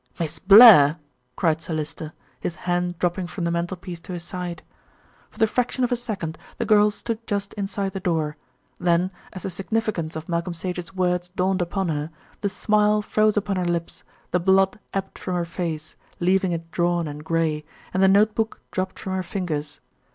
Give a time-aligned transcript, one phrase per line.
[0.19, 0.97] "Miss Blair!"
[1.35, 4.63] cried Sir Lyster, his hand dropping from the mantelpiece to his side.
[5.29, 8.35] For the fraction of a second the girl stood just inside the door;
[8.79, 12.09] then as the significance of Malcolm Sage's words dawned upon her,
[12.39, 17.07] the smile froze upon her lips, the blood ebbed from her face, leaving it drawn
[17.07, 17.63] and grey,
[17.93, 19.81] and the notebook dropped from her fingers.